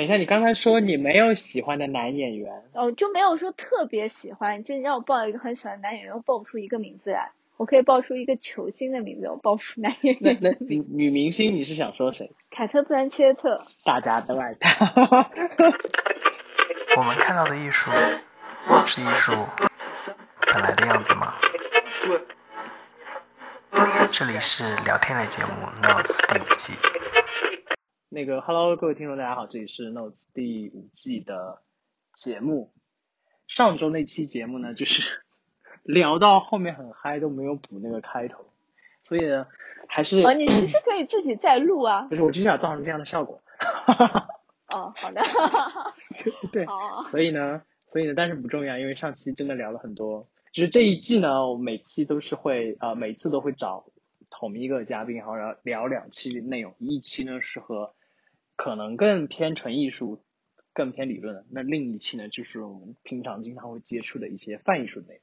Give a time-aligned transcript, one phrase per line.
[0.00, 7.32] 等一下，你刚才说你没有喜欢的男演员，哦，就没有说特别喜欢，就你让我报一个很喜欢的男演员，我报不出一个名字来。
[7.58, 10.38] 我可以报出一个球星的名字，我报出男演员。
[10.40, 12.30] 那那女女明星你是想说谁？
[12.50, 13.62] 凯特·布兰切特。
[13.84, 14.86] 大家都爱她。
[16.96, 17.90] 我们看到的艺术
[18.86, 19.34] 是艺术
[20.50, 21.34] 本来的样子吗？
[24.10, 25.50] 这里是聊天类节目
[25.86, 26.72] 《Notes》第五季。
[28.12, 31.62] 那个，Hello，各位听众，大家好，这里是《Notes》第五季的
[32.12, 32.72] 节目。
[33.46, 35.22] 上周那期节目呢，就是。
[35.84, 38.44] 聊到后面很嗨都没有补那个开头，
[39.04, 39.46] 所以呢，
[39.86, 42.02] 还是哦，你其实可以自己再录啊。
[42.10, 43.40] 不是，我就想造成这样的效果。
[44.74, 45.22] 哦，好的。
[46.18, 46.64] 对 对。
[46.64, 47.06] 哦。
[47.10, 50.28] 所以呢，所以呢，但是不重要，因为上期真的聊了很多。
[50.52, 53.86] 就是这一季呢，我每期都是会呃，每次都会找
[54.30, 56.74] 同一个嘉宾，然后聊聊两期内容。
[56.80, 57.94] 一期呢是和
[58.60, 60.22] 可能更偏纯艺术、
[60.74, 65.22] 更偏理论的，那另一期呢就是我们平常经常会接触的一些泛艺术的内容。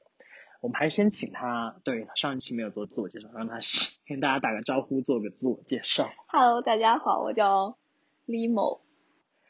[0.60, 3.60] 我们还先请他，对他上一期没有做自我介绍，让他
[4.08, 6.10] 跟大家打个招呼，做个自我介绍。
[6.26, 7.78] Hello，大家好，我叫
[8.26, 8.80] Limo。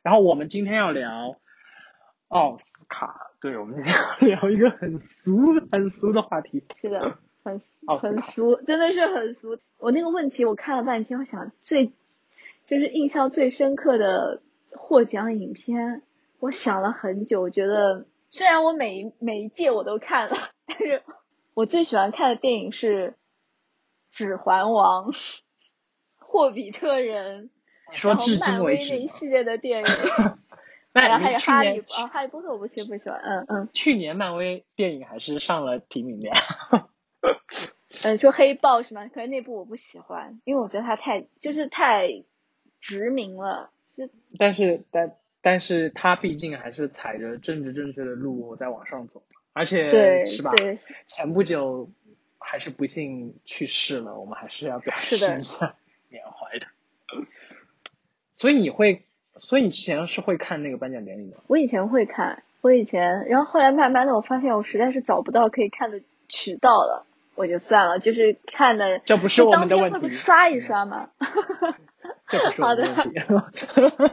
[0.02, 1.36] 然后我们今天要聊
[2.28, 3.94] 奥斯卡，对，我们今天
[4.32, 6.62] 要聊一个很俗、很俗的话题。
[6.78, 9.58] 是的，很俗很俗，真的是很俗。
[9.78, 11.90] 我那个问题我看了半天，我想最
[12.68, 16.02] 就是印象最深刻的获奖影片，
[16.38, 20.36] 我想了很久，我觉得虽然我每一每一届我都看了。
[20.66, 21.02] 但是
[21.54, 23.10] 我最喜欢看的电影是
[24.12, 25.12] 《指环王》
[26.18, 27.50] 《霍比特人》，
[28.06, 29.86] 然后漫威那一系列的电影，
[30.92, 33.68] 然后还有哈利啊，哈利波特我不喜不喜欢，嗯嗯。
[33.72, 36.30] 去年漫威电影还是上了提名的。
[38.04, 39.08] 嗯，说黑豹是吗？
[39.08, 42.24] 可是那部我不喜欢，因为我觉得它太就是太
[42.80, 43.70] 殖民了。
[44.38, 49.22] 但是但但是他毕竟还是踩着政治正确的路在往上走。
[49.54, 50.52] 而且是吧？
[51.08, 51.90] 前不久
[52.38, 55.74] 还是不幸去世了，我们还是要表示一下
[56.08, 56.66] 缅怀的。
[58.36, 59.02] 所以你会，
[59.38, 61.38] 所以你以前是会看那个颁奖典礼的？
[61.48, 69.00] 我以前会看，我以前，然后后来慢慢的，我发现我实在是找不到可以看的渠道了，我就算了，就是看的。
[69.00, 70.08] 这不是我们的问题。
[70.08, 71.10] 刷一刷吗？
[72.28, 73.20] 这不是我的问题。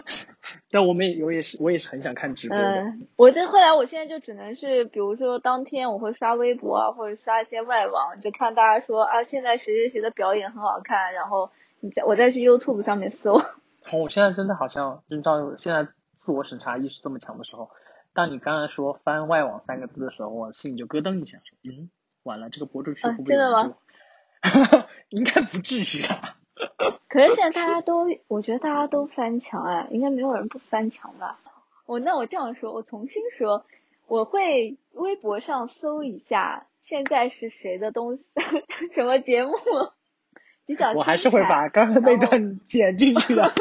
[0.71, 2.81] 但我们也我也是我也是很想看直播的。
[2.81, 13.41] 嗯，我这后来我现在就只能是，比如说当天我会刷微博啊，或者刷一些外网，就看大家说啊，现在谁谁谁的表演很好看，然后你再我再去 YouTube 上面搜。
[13.93, 15.87] 我现在真的好像，就照现在
[16.17, 17.69] 自我审查意识这么强的时候，
[18.13, 21.89] 当你刚才说翻外网三个字的时候，我心里就咯噔一下，说嗯，
[22.23, 23.29] 完了，这个博主去会不会？
[23.29, 23.75] 真的吗？
[25.09, 26.34] 应该不至于啊。
[27.09, 31.39] 可是现在大家都，我觉得大家都翻墙哎，应该没有人不翻墙吧？
[31.85, 33.65] 我那我这样说，我重新说，
[34.07, 38.25] 我会微博上搜一下，现在是谁的东西，
[38.93, 39.53] 什么节目
[40.65, 40.93] 比较？
[40.97, 43.51] 我还是会把刚才那段剪进去的。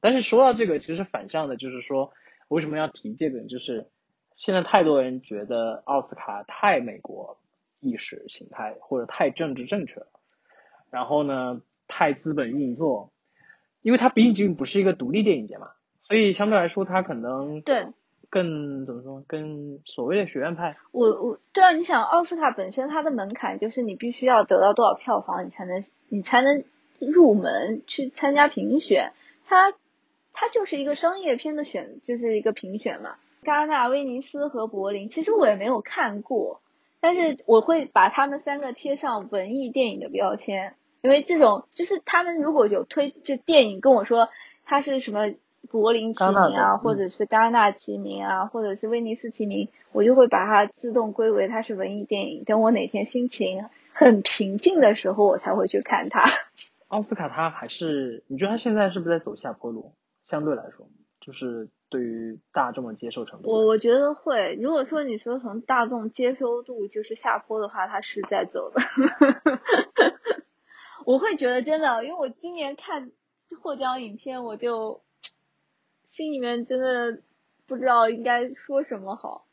[0.00, 2.12] 但是说到这个，其实反向的，就是说
[2.48, 3.44] 为什么要提这个？
[3.46, 3.88] 就是
[4.36, 7.38] 现在太多人觉得奥斯卡太美国。
[7.80, 10.06] 意识形态或者太政治正确了，
[10.90, 13.12] 然后呢，太资本运作，
[13.82, 17.86] 因为它毕竟不是一个独立电影节嘛，所以相对来说，它可能对
[18.28, 20.76] 更怎么说，跟所谓的学院派。
[20.90, 26.64] 我我对啊，你想奥斯卡本身它的门槛就是你必须要得到多少票房，你才能你才能
[26.98, 29.12] 入门去参加评选，
[29.44, 29.72] 它
[30.32, 33.16] 它就是一个商业片的选，就是一个评选嘛。
[33.44, 36.60] 戛纳、威尼斯和柏林，其实我也没有看过。
[37.06, 44.28] 但是我会把他们三个贴上文艺电影的标签，因为这种就是他们如果有推就电影跟我说
[44.64, 45.32] 它是什么
[45.70, 52.42] 柏林提名啊，或者是戛纳提名啊，或者是威尼斯提名，我就会把它自动归为它是文艺电影。
[52.42, 56.24] 等我哪天心情很平静的时候，我才会去看它。
[56.88, 59.92] 奥斯卡它还是你觉得它现在是不是在走下坡路？
[60.26, 60.88] 相对来说，
[61.26, 61.68] 就是。
[61.88, 64.58] 对于大众的接受程度，我我觉得会。
[64.60, 68.82] 如果说你说从大众接收度就是下坡的话，它是在走的。
[71.06, 73.12] 我会觉得真的，因为我今年看
[73.62, 75.00] 获奖影片，我就
[76.08, 77.22] 心里面真的
[77.68, 79.46] 不知道应该说什么好。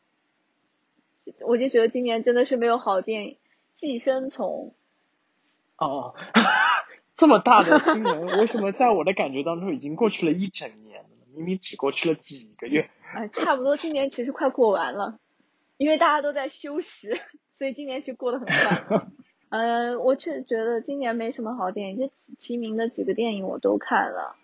[1.42, 3.34] 我就觉得今年真的是没有好电影，
[3.80, 4.74] 《寄生虫》。
[5.86, 6.16] 哦，
[7.16, 11.10] 这么大的新闻，为什么在我的感觉当中已经过去了一整年了？
[11.36, 15.20] 明明只过去了几个月，啊，差不多今年其实快过完了，
[15.78, 17.10] 因为大家都在休息，
[17.56, 19.08] 所以今年其实过得很快。
[19.50, 24.36] 呃，我确实觉得今年没什么好电影，就提名的几个电影我都看了，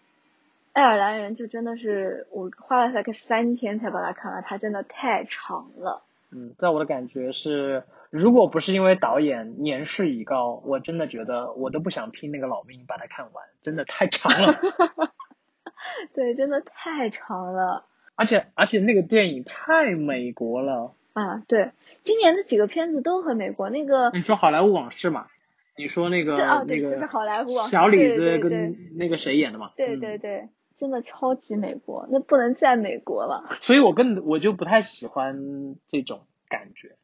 [0.73, 6.03] 爱尔兰人就真的是我花了大概三天才把它看完，它真的太长了。
[6.31, 14.53] 嗯，在我的感觉是，如果不是因为导演年事已高，我真的觉得我都不想拼那个老命把它看完，真的太长了。
[16.13, 17.85] 对，真的太长了。
[18.15, 20.93] 而且而且那个电影太美国了。
[21.13, 21.71] 啊，对，
[22.03, 23.69] 今年的几个片子都很美国。
[23.69, 25.27] 那个你说《好莱坞往事》嘛？
[25.75, 26.35] 你说那个
[26.67, 29.71] 那个好莱坞小李子跟那个谁演的嘛？
[29.77, 33.49] 对对对，真的超级美国，那不能再美国了。
[33.61, 36.95] 所以我更我就不太喜欢这种感觉。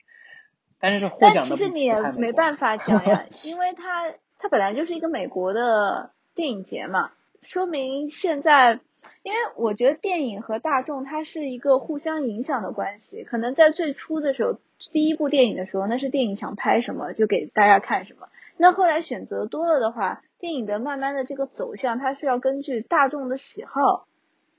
[0.77, 7.11] 但是获奖的其实你也没办法讲呀， 因为它它本来就是一个美国的电影节嘛，
[7.47, 8.79] 说明现在。
[9.21, 14.59] 因为我觉得电影和大众它是一个互相影响的关系，可能在最初的时候，
[14.91, 18.29] 第一部电影的时候，那是电影想拍什么就给大家看什么。
[18.57, 24.07] 那后来选择多了的话，电影的慢慢的这个走向，它是要根据大众的喜好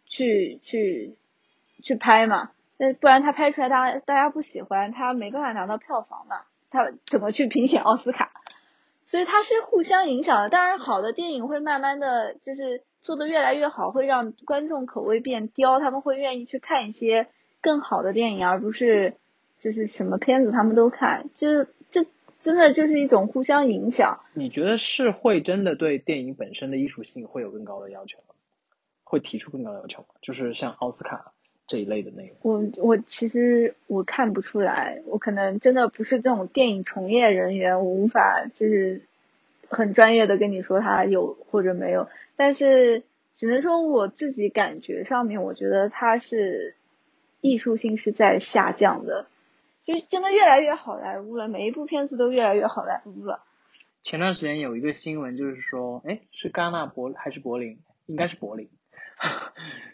[0.05, 1.17] 去去
[1.83, 2.51] 去拍嘛。
[2.77, 8.31] 那不然他拍出来，大家大家不喜欢，他没办法拿到票房嘛，他怎么去评选奥斯卡？
[9.07, 10.51] 所以它是互相影响的。
[10.51, 12.83] 当然，好的电影会慢慢的就是。
[13.07, 17.29] 做的越来越好，会让观众口味变刁，他们会愿意去看一些
[17.61, 19.15] 更好的电影，而不是
[19.61, 22.05] 就是什么片子他们都看，就是这
[22.41, 24.25] 真的就是一种互相影响。
[24.35, 28.35] 你觉得是会真的对电影本身的艺术性会有更高的要求吗？
[29.05, 30.09] 会提出更高的要求吗？
[30.21, 31.33] 就是像奥斯卡
[31.67, 32.37] 这一类的内容。
[32.43, 39.03] 我我其实我看不出来，我可能真的不是这种电影从业人员，我无法就是
[39.69, 42.09] 很专业的跟你说他有或者没有。
[42.37, 43.03] 但是
[43.37, 46.75] 只能说我自己感觉上面，我觉得它是
[47.41, 49.27] 艺术性是在下降的，
[49.85, 53.43] 就是真的越来越好莱坞了，每一部片子都越来越好莱坞了。
[54.03, 57.79] 前段时间有一个新闻，就是说，哎，是戛纳柏还是柏林？
[58.07, 58.69] 应该是柏林，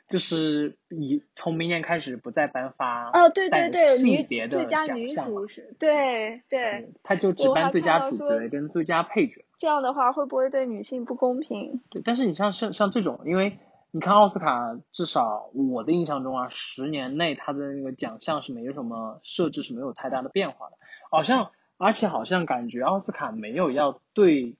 [0.08, 9.44] 就是以从明年开始不再颁发哦，对对对，性别的奖项是，对对，他就只颁最佳主角跟最佳配角。
[9.58, 11.80] 这样的话会不会对女性不公平？
[11.90, 13.58] 对，但是你像像像这种，因为
[13.90, 20.76] 你看奥斯卡，至少我的印象中啊，十年内他的那个奖项是没有什么设置，是没有太大的变化的。
[21.10, 24.56] 好像而且好像感觉奥斯卡没有要对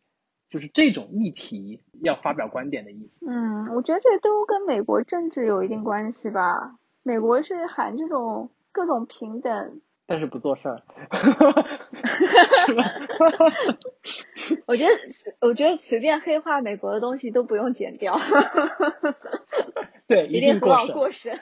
[0.53, 3.25] 就是这种议题要发表观点的意思。
[3.27, 6.75] 嗯，我觉得这都跟美国政治有一定关系吧。
[7.03, 9.81] 美国是喊这种各种平等。
[10.05, 10.83] 但是不做事儿，
[14.67, 14.91] 我觉得，
[15.41, 18.19] 我觉得随便黑化美国的东西都不用剪掉。
[20.07, 20.95] 对，一定过审。
[20.95, 21.41] 过审。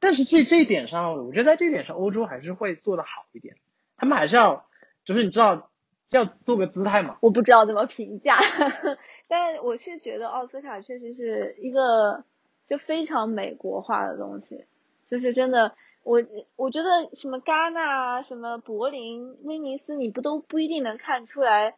[0.00, 3.54] 但是这这一点上，我觉得在这一点上，欧洲还是会做的好一点。
[3.96, 4.66] 他们还是要，
[5.04, 5.70] 就是你知道，
[6.12, 7.16] 要做个姿态嘛。
[7.20, 8.36] 我不知道怎么评价，
[9.28, 12.24] 但我是觉得奥斯卡确实是一个
[12.68, 14.64] 就非常美国化的东西，
[15.10, 15.72] 就是真的。
[16.04, 16.20] 我
[16.56, 21.76] 我觉得什么戛纳、什么柏林、威尼斯，你不都不一定能看出来，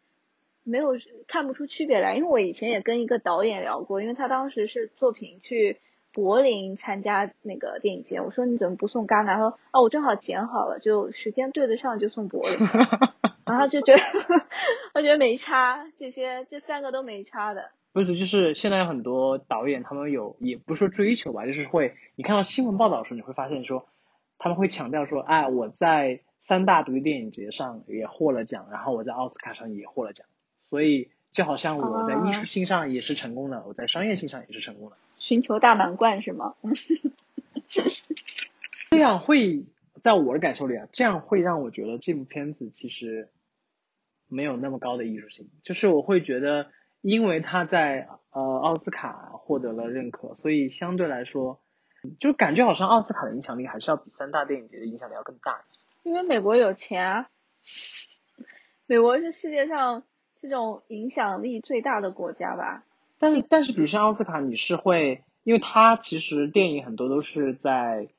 [0.63, 0.93] 没有
[1.27, 2.15] 看不出区别来。
[2.15, 5.79] 因为我以前也跟一个导演聊过，因为他当时是作品去
[6.11, 9.35] 柏林参加那个电影节，我说你怎么不送戛纳？
[9.35, 12.51] 他说哦，我正好剪好了，就时间对得上就送柏林。
[13.45, 14.01] 然后就觉得
[14.93, 17.71] 我觉得没差，这些这三个都没差的。
[17.93, 23.87] 不是，就是现在有很多导演，他们有也不是说追求吧，就是会你看到新闻报道的时候，你会发现说。
[24.37, 30.27] 他们会强调说，哎，我在三大独立电影节上也获了奖，然后我在奥斯卡上也获了奖，
[30.69, 34.97] 所以就好像我在艺术性上也是成功的，我在商业性上也是成功的。
[35.17, 36.55] 寻求大满贯是吗？
[38.91, 39.63] 这样会
[40.05, 43.31] 在我的感受里啊，这样会让我觉得这部片子其实
[44.27, 46.67] 没有那么高的艺术性，就是我会觉得，
[47.01, 51.59] 因为他在呃奥斯卡获得了认可，所以相对来说。
[52.19, 55.81] 就感觉好像奥斯卡的影响力还是要比三大电影节的影响力要更大一些。
[56.03, 57.29] 因为美国有钱啊，
[58.85, 60.03] 美国是世界上
[60.39, 62.83] 这种影响力最大的国家吧。
[63.17, 68.09] 但是但是，比如像奥斯卡，你是会，因为它其实电影很多都是在，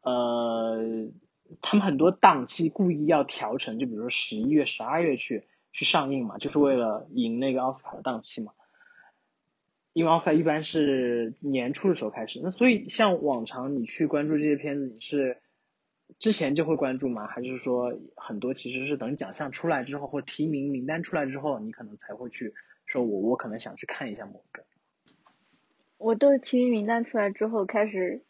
[0.00, 0.78] 呃，
[1.62, 8.52] 他们很多档期故意要调成，就比如说十一月、十二月去去上映嘛，就是为了赢那个奥斯卡的档期嘛。
[9.92, 15.38] 因为奥赛一般是年初的时候开始，那所以像往常你去关注这些片子，你是
[16.18, 17.26] 之前就会关注吗？
[17.26, 22.52] 还是说很多其实是等奖项出来之后，或提名名单出来之后，你可能才会去
[22.84, 24.64] 说，我我可能想去看一下某个。
[25.96, 28.22] 我都是提名名单出来之后开始，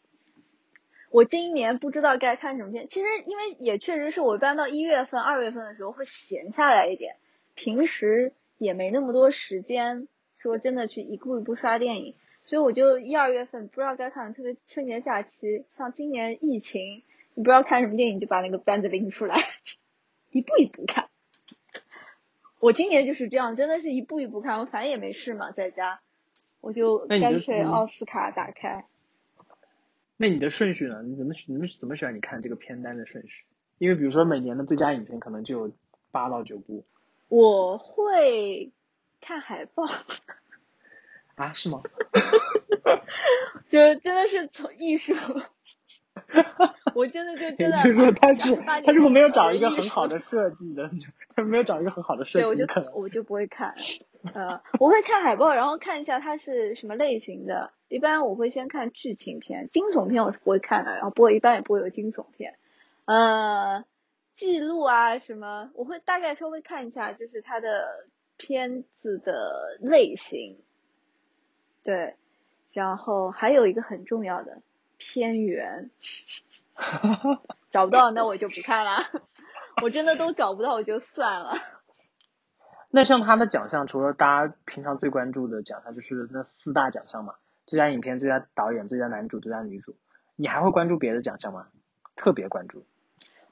[1.09, 2.87] 我今年不知道该看什么片。
[2.87, 7.15] 其实因为也确实是我一般到一月份、二月份的时候会闲下来一点，
[7.55, 10.07] 平时也没那么多时间。
[10.39, 12.13] 说真的，去一步一步刷电影，
[12.45, 17.01] 所以我就一二月份不知道该看，特别春节假期，像今年疫情，
[17.33, 19.35] 你不知道看什么电影，就把那个单子拎出来，
[20.31, 21.09] 一步一步看。
[22.59, 26.01] 我今年就是这样，真的是一步一步看，我反正也没事嘛，在家，
[26.61, 28.85] 我就干脆奥斯卡打开。
[30.17, 31.01] 那你的顺序呢？
[31.03, 32.15] 你怎么你们怎么选？
[32.15, 33.45] 你看这个片单的顺序？
[33.77, 35.71] 因为比如说每年的最佳影片可能就有
[36.11, 36.85] 八到九部。
[37.29, 38.71] 我会
[39.21, 39.83] 看海报。
[41.35, 41.53] 啊？
[41.53, 41.81] 是吗？
[43.69, 45.13] 就真的是从艺术。
[46.95, 47.77] 我真的就真的。
[47.83, 50.89] 就是说他是他如果没有找一个很好的设计的，
[51.35, 53.75] 他没有找一个很好的设计，对，我就我就不会看。
[54.33, 57.71] 呃，我会看海报，然后看一下它是什么类型的。
[57.89, 62.55] 一般我会先看剧情片，惊悚片我是不会看的，然后不过一般也不会有惊悚片。
[63.05, 63.85] 呃，
[64.35, 68.07] 记录啊什么，我会大概稍微看一下，就是它的
[68.37, 70.57] 片子的类型。
[71.83, 72.15] 对，
[72.73, 74.61] 然后还有一个很重要的
[74.97, 75.89] 片源，
[77.71, 79.05] 找不到那我就不看了。
[79.81, 81.55] 我真的都找不到，我就算了。
[82.89, 89.95] 那像他的奖项，除了大家平常最关注的奖项，就是那四大奖项嘛，最佳影片、最佳导演、最佳男主、最佳女主，
[90.35, 91.67] 你还会关注别的奖项吗？
[92.15, 92.85] 特别关注？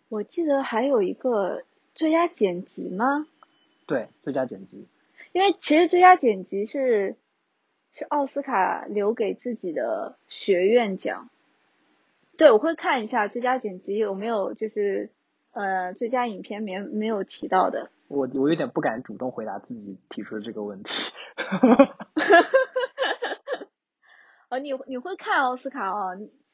[0.08, 1.64] 我记得还有一个
[1.94, 3.28] 最佳剪辑吗？
[3.86, 4.88] 对，最佳剪辑。
[5.34, 7.18] 因为其实最佳剪辑是
[7.92, 11.30] 是奥斯卡留给自己的学院奖。
[12.38, 15.10] 对，我会看一下最佳剪辑有没有就是
[15.52, 17.90] 呃最佳影片没没有提到的。
[18.08, 21.14] 我我有点不敢主动回答自己提出的这个问题。
[24.50, 26.12] 哦，你你会看奥斯卡啊？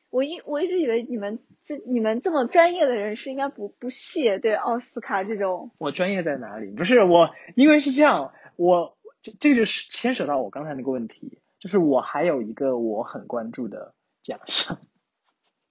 [0.09, 5.71] 我一我一直以为你们这你们这么专业的人士应该不不屑对奥斯卡这种。
[5.77, 6.71] 我专业在哪里？
[6.71, 14.77] 不是我，因为是这样，我这这个就是牵扯到我刚才那个问题，就是我还有一个我很关注的奖项。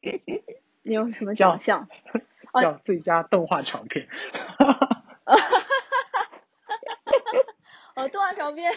[0.82, 1.88] 你有什么奖项？
[2.60, 4.08] 叫最佳动画长片。
[7.94, 8.09] 呃！
[8.09, 8.73] 动画长片，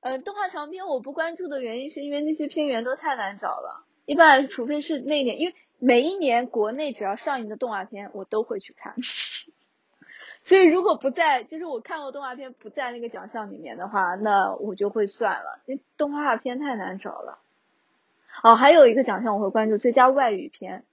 [0.00, 3.84] 呃，动画长片我不关注的原因是因为那些片源都太难找了。
[4.06, 8.94] 一般，除非是那年，因为每一年国内只要上映的动画片，我都会去看。
[10.44, 17.38] 所以如果不在，就是我看过动画片不在那个奖项里面的话，那我就会算了，因为动画片太难找了。
[18.42, 20.84] 哦，还有一个奖项我会关注最佳外语片。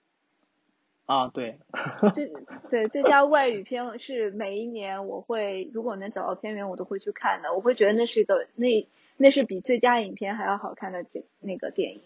[1.09, 1.57] 啊，对，
[2.13, 2.31] 最
[2.69, 8.87] 对最佳外语片是每一年我会如果能找到片源我都会去看的，我会觉得那是一个那
[9.17, 12.01] 那是比最佳影片还要好看的电那个电影。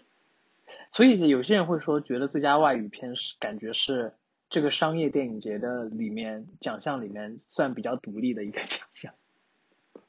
[0.89, 4.13] 所以有些人会说，觉得最佳外语片是感觉是
[4.50, 9.13] 这个商业电影节的里面奖项里面算比较独立的一个 奖项。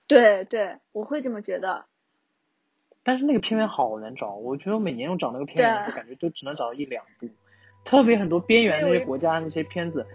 [0.07, 1.87] 对对，我会这么觉得。
[3.03, 7.29] 但是那个片源好难找，我觉得我每年我找那个片源，感觉就只能找到一两部。
[7.85, 10.07] 特别很多边缘那些国家那些片子，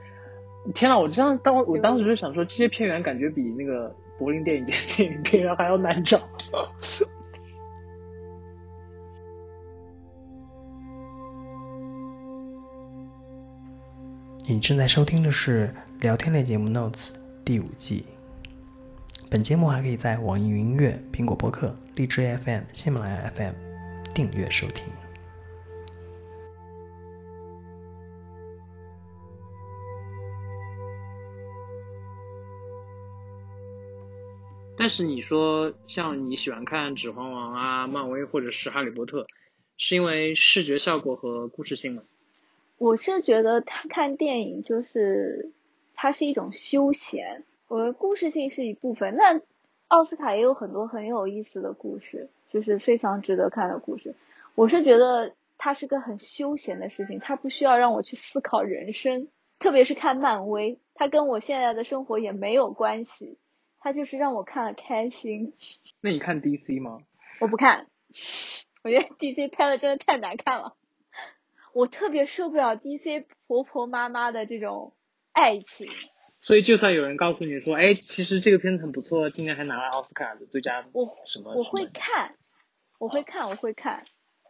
[0.73, 6.19] 天呐，我这样当我当时就想说，这些片源感觉比那个柏林电影节电影 片源还要难找。
[14.47, 15.71] 你正在收听的是
[16.01, 17.09] 聊天类节目《Notes》
[17.45, 18.03] 第五季。
[19.29, 23.53] 本节目还可以在网易云音乐、苹果播客、荔枝 FM、喜马拉雅 FM
[24.11, 24.85] 订阅收听。
[34.79, 39.23] 但是你说像你喜欢看《指环王》啊、漫威或者是《哈利波特》，
[39.77, 42.03] 是因为视觉效果和故事性吗？
[42.77, 45.51] 我是觉得他看电影就是
[45.95, 49.17] 它是一种休闲，我的故事性是一部分。
[49.17, 49.41] 那
[49.89, 54.15] 奥斯卡也有很多很有意思的故事，就是非常值得看的故事。
[54.55, 59.27] 我是觉得它是个很休闲的事情，它不需要让我去思考人生，
[59.59, 63.37] 特别是看漫威，它跟我现在的生活也没有关系。
[63.79, 65.53] 他就是让我看了开心。
[66.01, 66.99] 那你看 DC 吗？
[67.39, 67.87] 我不看，
[68.83, 70.75] 我觉得 DC 拍的真的太难看了。
[71.73, 74.93] 我特别受不了 DC 婆婆妈妈的这种
[75.31, 75.87] 爱情。
[76.41, 81.53] 所以就算有人告诉你说，哎，其实这个片子很不错，今年还拿了奥斯卡的最佳我什么？
[81.53, 82.35] 我会看，
[82.97, 84.05] 我会看，我会看，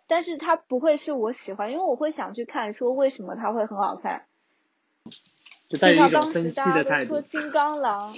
[0.08, 4.26] 但是它不会是我喜欢，因为我会想去看，说为什么它会很好看。
[5.68, 7.16] 就带着一种分析的态度。
[7.16, 8.14] 说金刚狼。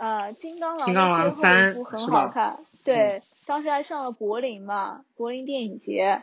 [0.00, 6.22] 呃，金刚狼金刚狼三很好看，对，当时还上了柏林嘛，柏林电影节，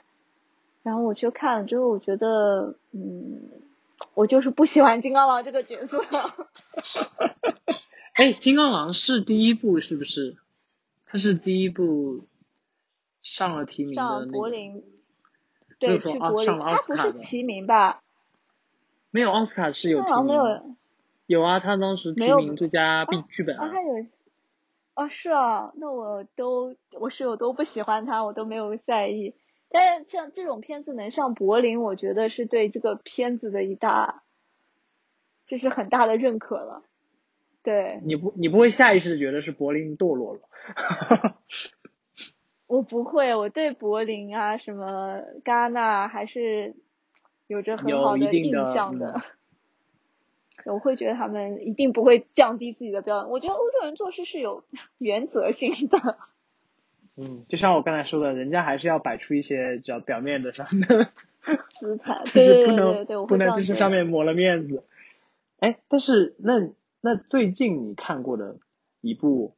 [0.82, 3.52] 然后我去看了之后，我觉得，嗯，
[4.16, 6.02] 我就是不喜欢金刚狼这个角色。
[8.18, 10.38] 哎，金刚狼是第一部是不是？
[11.06, 12.26] 它是第一部
[13.22, 14.84] 上了提名的上柏林，
[15.78, 18.02] 对，去柏林，他不是提名吧？
[19.12, 20.76] 没有奥斯卡是有提名，没有，
[21.28, 24.06] 有啊，他当时提名最佳剧剧本啊，他有，
[24.96, 29.36] 哦是啊，那我都我室友都不喜欢他，我都没有在意。
[29.70, 34.24] 但是像这种片子能上柏林，我觉得是对这个片子的一大，
[35.46, 36.84] 就是很大的认可了。
[37.62, 40.40] 对，你不你不会下意识的觉得是柏林堕落了？
[42.66, 46.74] 我不会，我对柏林啊什么戛纳还是
[47.48, 49.22] 有着很好的印象的。
[50.66, 53.32] 我会觉得他们一定不会降低自己的标准。
[53.32, 54.64] 我觉得欧洲人做事是有
[54.98, 56.18] 原则性的。
[57.16, 61.10] 嗯，就像我刚才说的，人家还是要摆出一些叫表面的上的
[61.80, 64.84] 姿态，就是不能不能就是上面抹了面子。
[65.60, 66.70] 哎，但是那
[67.02, 68.58] 那最近你看过的
[69.02, 69.56] 一部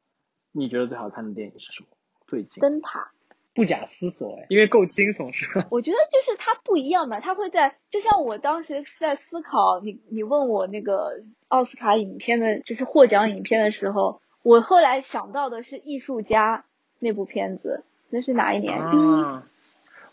[0.52, 1.88] 你觉得最好看的电影是什么？
[2.28, 3.12] 最近灯塔，
[3.60, 5.68] 不假思索哎，因为够惊悚是吧？
[5.72, 16.64] 我觉得就是它不一样嘛，它会在就像我当时是在思考你你问我那个奥斯卡影片的就是获奖影片的时候，我后来想到的是艺术家。
[17.02, 18.78] 那部片子那是哪一年？
[18.78, 19.48] 啊，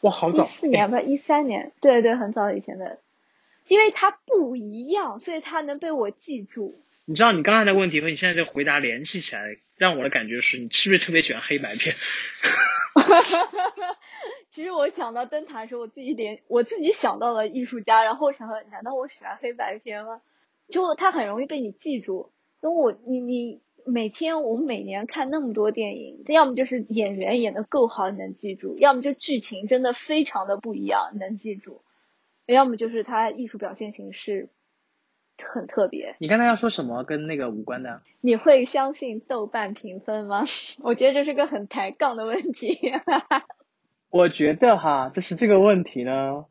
[0.03, 3.01] 哇，好早，一四年吧， 一三年，对对，很早以前的，
[3.67, 6.77] 因为它不一样，所以它能被我记住。
[7.05, 11.97] 你知道你刚才的问题和你现在这个回答联系起来，让我的感觉是你是不是特别喜欢黑白片？
[13.01, 13.97] 哈哈哈
[14.51, 20.21] 其实我想到灯塔的时候，我自己连我自己想到了艺术家，然后想说，难道我喜欢黑白片吗？
[20.69, 23.61] 就它很容易被你记住，因为我你你。
[23.89, 31.83] 每天我们每年看那么多电影，要么就是演员演的够好你能记住，要么就剧情真的非常的不一样能记住，
[32.47, 34.49] 要么就是它艺术表现形式
[35.53, 36.17] 很特别。
[36.19, 38.03] 你刚才要说什么跟那个无关的？
[38.21, 40.45] 你会相信豆瓣评分吗？
[40.83, 42.79] 我觉得这是个很抬杠的问题。
[44.11, 46.47] 我觉得哈，就是这个问题呢，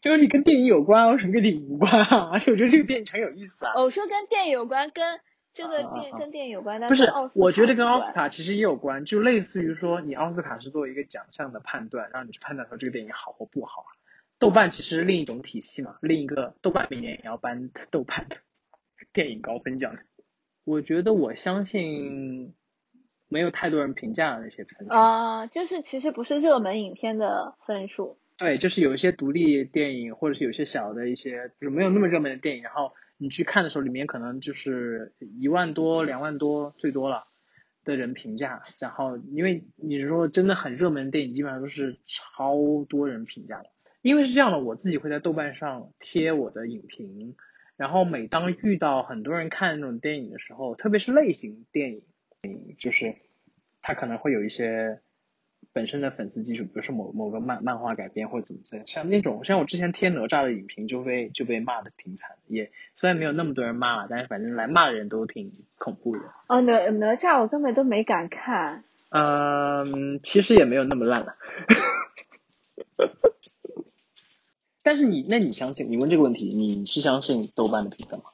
[0.00, 2.30] 就是你跟电影有关，为什么跟你无关啊？
[2.32, 3.72] 而 且我觉得这个电影很有意思啊。
[3.76, 5.20] 我说跟电影有关，跟。
[5.52, 7.12] 这个电跟电影有关，不是？
[7.34, 13.84] 我觉得跟奥斯卡其实也有关，就类似于说，你奥斯卡是作为一个奖项的判断，让你去判断说这个电影好或不好。
[14.40, 18.38] 豆瓣其实是另一种体系嘛，另一个豆瓣明年也要颁豆瓣的
[19.12, 19.96] 电影高分奖。
[20.64, 22.54] 我觉得我相信
[23.28, 28.18] 没有太多人评价的那些分数啊，就是其实不是热门影片的分数。
[28.36, 32.92] 对，就是有一些独立电影，或者是有些小的一些，就是没有那么热门的电影，然后。
[33.22, 37.24] 你去看的时候，里面可能就是一万多、两万多最多了
[37.84, 42.56] 的人评价，然后因为你说真的很热门的电影，基本上都是超
[42.88, 43.68] 多人评价的。
[44.02, 47.36] 因为是这样的，我自己会在豆瓣上贴我的影评，
[47.76, 52.00] 然后每当遇到很多人看那种电影的时候，特别是类型电
[52.42, 53.16] 影，就是
[53.82, 55.00] 他可能会有一些。
[55.72, 66.22] 本身的粉丝基础，比如说某某个漫漫画改编或者怎么样，像那种像我之前贴哪吒的影评就被就被骂的挺惨，也虽然没有那么多人骂，但是反正来骂的人都挺恐怖的。
[66.48, 68.82] 哦，哪哪吒我根本都没敢看。
[69.10, 71.36] 嗯，其实也没有那么烂了。
[74.82, 75.90] 但是你，那你相信？
[75.90, 78.26] 你问这个问题，你是相信豆瓣的评分吗？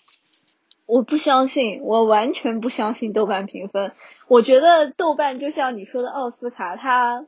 [0.86, 3.92] 我不相信，我完全不相信豆瓣评分。
[4.28, 7.26] 我觉得豆瓣就像你说的奥斯卡，它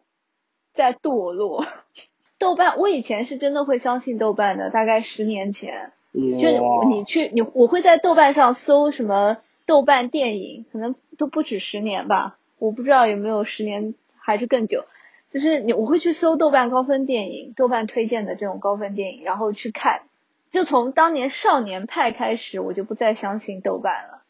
[0.72, 1.64] 在堕落。
[2.38, 5.90] 豆瓣，我以前是真的会相信豆瓣的，大概十年前，
[6.38, 14.84] 就你去你我会在豆瓣上搜什么豆瓣电影，可能都不止十年吧，我不知道有没有十年还是更久。
[15.32, 20.02] 就是你我会去搜豆瓣高分电影，豆瓣推荐的这种高分电影，然后去看。
[20.50, 24.22] 就从当年少年派开始，我就不再相信豆瓣了。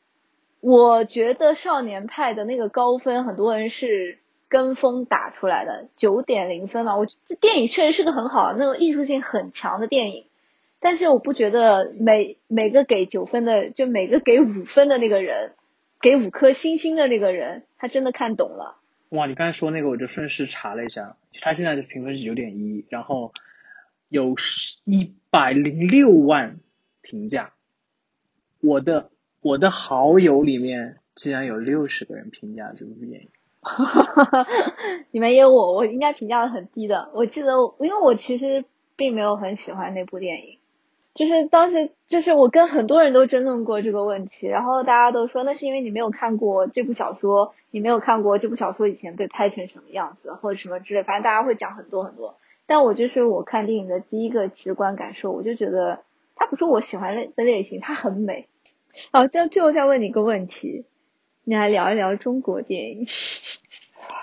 [0.61, 6.97] 我觉得少年派的那个高分，很多人是跟风打出来的，九点零分嘛。
[6.97, 10.25] 我这电影确实是个很好、那种艺术性很强的电影，
[10.81, 15.53] 但是我不觉得每每个给九分的，就每个给五分的那个人，
[16.01, 18.78] 给五颗星星的那个人，他真的看懂了。
[19.11, 23.33] 哇，你刚才说那个，我就顺势查了一下，他现在的评分是九点一，然后。
[24.11, 24.37] 有
[24.87, 26.61] 一百零六万
[27.03, 27.53] 评价，
[28.63, 29.11] 我的
[29.43, 33.29] 我的好友里面竟然有六十个人评价这部电影，
[35.11, 37.11] 里面也有我，我应该评价的很低的。
[37.13, 38.65] 我记得，因为我其实
[38.97, 40.59] 并没有很喜欢那部电影，
[41.19, 52.37] 就是当时就是我跟很多人都争论过这个问题，然后大家都说那是因为你没有看过这部小说，你没有看过这部小说以前被拍成什么样子，或者什么之类，反正大家会讲很多很多。
[52.67, 56.05] 但我就是我看电影的第一个直观感受，我就觉得
[56.37, 58.47] 它不是我喜欢的类型，它很美。
[59.11, 60.85] 好，就最后再问你一个问题，
[61.43, 63.07] 你来聊一聊中国电影。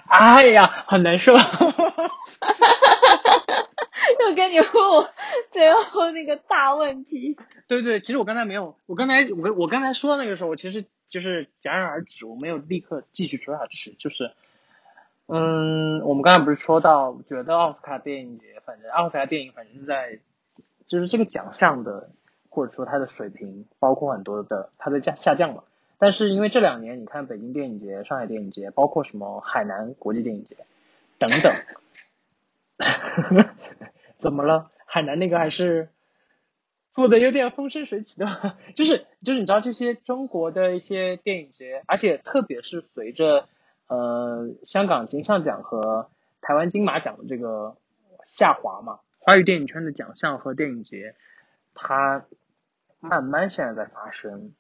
[0.08, 1.34] 哎呀，很难受。
[4.20, 5.10] 又跟你问我
[5.52, 7.38] 最后那个大问题。
[7.68, 13.96] 对对，其实我刚才没有，我刚才我我刚才说那个时候，我其实就是戛然而止，我没有立刻继续说下去。
[13.98, 14.32] 就是，
[15.28, 20.20] 嗯，我们刚才不是说到，觉得奥斯卡电影节，反正奥斯卡电影，反正在
[20.86, 22.12] 就是这个奖项的，
[22.50, 25.64] 或者说它的水平，包括很多的它在降下降嘛。
[25.98, 30.58] 但是因为这两年，你看北京电影节、上海电影节，包括什么海南国际电影节
[31.18, 31.54] 等等，
[34.20, 34.72] 怎么了？
[34.86, 35.90] 海南那个还是
[36.92, 43.48] 做的有点风生水起的， 就是就是你知道这些中国的一些电影节，而且特别是随着
[43.88, 46.10] 呃香港金像奖和
[46.42, 47.78] 台湾金马奖的这个
[48.26, 51.16] 下滑嘛，华语电影圈的奖项和电影节，
[51.74, 52.26] 它
[53.00, 54.54] 慢慢现在在发生。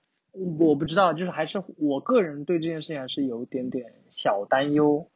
[0.60, 5.08] 我不知道，就是还是我个人对这件事情还是有点点小担忧，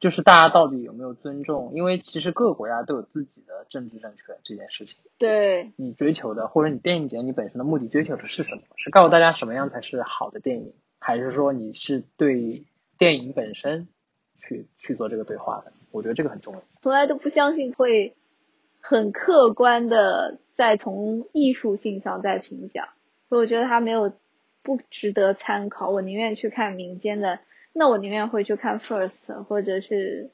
[0.00, 1.72] 就是大家到底有没有尊重？
[1.74, 4.98] 因为其实各个国家都有自己的政治正确这件事情。
[5.18, 8.62] 对，你追求的或者你电影节你本身的目的追求的是什么？
[8.76, 12.64] 是告诉大家什么样才是好的电影，还是说你是对
[12.98, 13.88] 电影本身
[14.38, 15.72] 去去做这个对话的？
[15.90, 16.62] 我觉得这个很重要。
[16.80, 18.14] 从来都不相信会
[18.80, 22.90] 很客观的再从艺术性上再评价，
[23.28, 24.12] 所以我觉得他没有。
[24.66, 27.38] 不值得参考，我宁愿去看民间的，
[27.72, 30.30] 那我宁愿会去看 First，或者是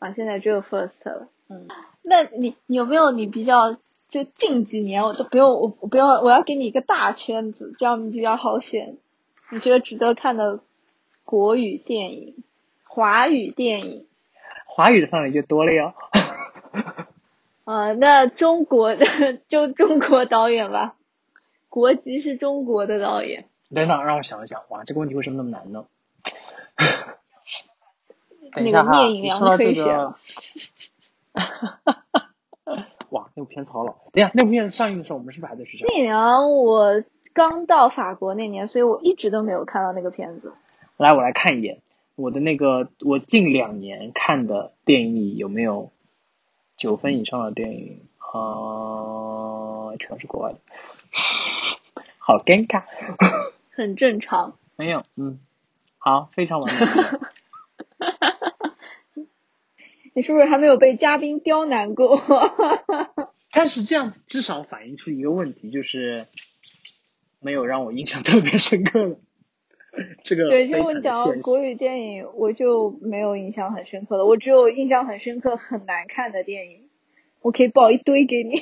[0.00, 1.28] 啊，现在只有 First 了。
[1.48, 1.68] 嗯，
[2.02, 8.96] 那你有没有你比较就近几年我都不用我我不用我要给你一个大圈子，这样你就比较好选。
[9.52, 10.58] 你觉得值得看的
[11.24, 12.34] 国语电影、
[12.82, 14.06] 华语电影？
[14.66, 15.94] 华语的范围就多了哟。
[17.62, 19.06] 啊，那中国的
[19.46, 20.96] 就中国导演吧，
[21.68, 23.44] 国籍是中国的导演。
[23.74, 25.84] 等等，让我想一想，哇，这个问题为什么那么难呢？
[28.52, 30.14] 等一下哈，你说到这个，
[33.10, 33.94] 哇，那部片子好老。
[34.12, 35.86] 等下，那部片子上映的时候，我们是不是还在学校？
[35.86, 37.04] 聂隐娘，我
[37.34, 40.54] 刚到法国那年，所以我一直都没有看到那个片子。
[40.96, 41.82] 来，我来看一眼
[42.16, 45.90] 我的那个，我近两年看的电影里有没有
[46.76, 48.00] 九分以上的电影？
[48.18, 50.58] 啊，全是国外的，
[52.18, 52.82] 好尴尬。
[53.78, 55.38] 很正常，没有，嗯，
[55.98, 56.80] 好，非常完美。
[60.14, 62.20] 你是不是还没有被嘉宾刁难过？
[63.52, 66.26] 但是这样至少反映出一个问题，就是
[67.38, 69.18] 没有让我印象特别深刻的
[70.24, 70.48] 这个。
[70.48, 76.88] 对，其实我讲到国语电影，我就没有印象很深刻的，我只有印象很深刻很难看的电影，
[77.42, 78.60] 我可以报一堆给你。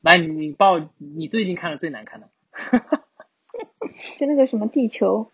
[0.00, 2.30] 来，你你报你最近看的最难看的。
[4.18, 5.30] 就那个什么地球，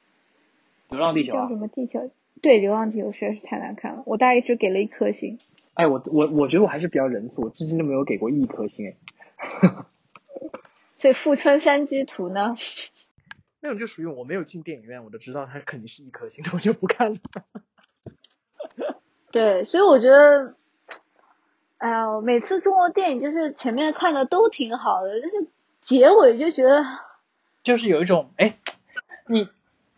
[0.89, 2.11] 流浪地球叫什么地球？
[2.41, 5.39] 对，流浪地球实在是太难看了，我大概只给了一颗星。
[5.75, 8.97] 哎，我我我觉得我还是比较仁慈，我至今都没有给过一颗星哎。
[10.97, 12.57] 所以富春山居图呢？
[13.61, 17.19] 那种就属于我没有进电影院，我都知道它肯定是一颗星，我就不看了。
[19.31, 20.57] 对，所以我觉得，
[21.79, 25.49] 哎呀，每次中国电影就是前面看的都挺好的，但是
[25.81, 26.85] 结尾就觉得。
[27.63, 28.57] 就是有一种哎，
[29.27, 29.49] 你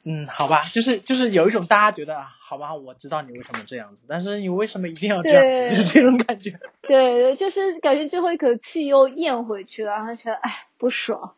[0.05, 5.71] 嗯，好吧，就是就是有一种大家觉得好吧，我知道你为什么这样子，但是你为什么一定要这样？
[5.71, 6.61] 就 是这种感觉。
[6.83, 11.33] 对，就是感觉最后一口气又咽回去了，然后觉得哎不爽。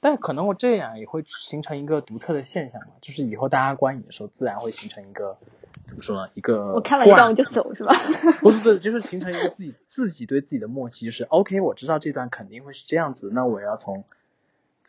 [0.00, 5.38] 但可能我这样也会形成一个独特的现象嘛，就是以后大家观影的时候，自然会形成一个
[5.86, 6.30] 怎么说呢？
[6.34, 7.94] 一个我看了一段我就走是吧？
[8.42, 14.04] 不是不是，就是形成一个自己自己对自己的默契，就是 OK，我知道这段肯定会是这样子，那我要从。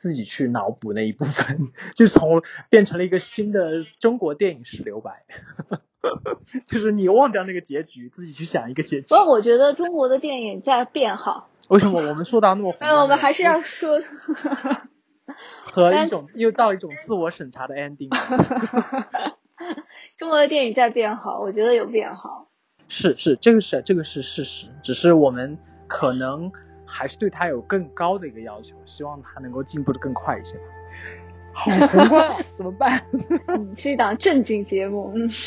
[0.01, 1.59] 自己去脑补那一部分，
[1.93, 5.25] 就从变成了一个新的中国电影史留白，
[6.65, 9.07] 就是你忘掉那个结局，自己去想一个结局。
[9.09, 11.49] 不，我觉得中国的电影在变好。
[11.67, 12.73] 为什么我们说到那么？
[12.79, 14.01] 哎，我们还是要说
[15.65, 18.07] 和一种又到一种自我审查的 ending。
[20.17, 22.47] 中国的电影在变好，我觉得有变好。
[22.87, 25.57] 是是，这个是这个是事实，只是我们
[25.87, 26.53] 可能。
[26.89, 30.57] 还是对他有更高的一个要求，希望他能够进步的更快一些。
[31.53, 33.03] 好宏观，怎么办？
[33.47, 35.11] 嗯，是一档正经节目。
[35.15, 35.29] 嗯。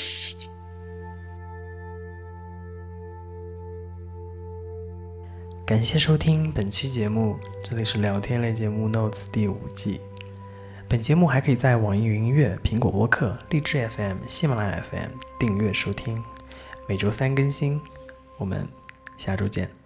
[5.64, 10.00] 感谢收听本期节目，这里是聊天类节目《Notes》第五季。
[10.88, 16.22] 本节目还可以在网易云音乐、苹果播客、荔枝 FM、喜马拉雅 FM 订阅收听，
[16.86, 17.80] 每周三更新。
[18.36, 18.68] 我们
[19.16, 19.81] 下周见。